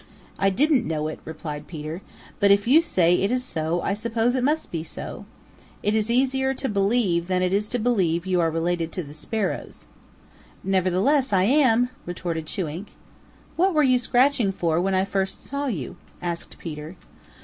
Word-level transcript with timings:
"I 0.39 0.49
didn't 0.49 0.87
know 0.87 1.07
it," 1.09 1.19
replied 1.25 1.67
Peter, 1.67 2.01
"but 2.39 2.49
if 2.49 2.65
you 2.67 2.81
say 2.81 3.21
it 3.21 3.31
is 3.31 3.43
so 3.43 3.81
I 3.81 3.93
suppose 3.93 4.33
it 4.33 4.43
must 4.43 4.71
be 4.71 4.83
so. 4.83 5.25
It 5.83 5.93
is 5.93 6.09
easier 6.09 6.55
to 6.55 6.67
believe 6.67 7.27
than 7.27 7.43
it 7.43 7.53
is 7.53 7.69
to 7.69 7.77
believe 7.77 8.23
that 8.23 8.29
you 8.31 8.41
are 8.41 8.49
related 8.49 8.91
to 8.93 9.03
the 9.03 9.13
Sparrows." 9.13 9.85
"Nevertheless 10.63 11.31
I 11.31 11.43
am," 11.43 11.89
retorted 12.07 12.47
Chewink. 12.47 12.95
"What 13.57 13.75
were 13.75 13.83
you 13.83 13.99
scratching 13.99 14.51
for 14.51 14.81
when 14.81 14.95
I 14.95 15.05
first 15.05 15.43
saw 15.45 15.67
you?" 15.67 15.97
asked 16.19 16.57
Peter. 16.57 16.95